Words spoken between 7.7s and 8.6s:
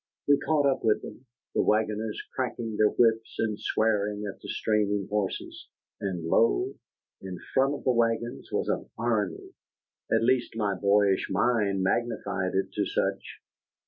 of the wagons